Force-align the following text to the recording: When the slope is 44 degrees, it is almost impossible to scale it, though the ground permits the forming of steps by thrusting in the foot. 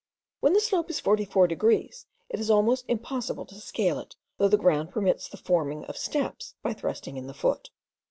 When 0.39 0.53
the 0.53 0.59
slope 0.59 0.89
is 0.89 0.99
44 0.99 1.45
degrees, 1.45 2.07
it 2.27 2.39
is 2.39 2.49
almost 2.49 2.85
impossible 2.87 3.45
to 3.45 3.53
scale 3.61 3.99
it, 3.99 4.15
though 4.39 4.47
the 4.47 4.57
ground 4.57 4.89
permits 4.89 5.29
the 5.29 5.37
forming 5.37 5.85
of 5.85 5.95
steps 5.95 6.55
by 6.63 6.73
thrusting 6.73 7.17
in 7.17 7.27
the 7.27 7.35
foot. 7.35 7.69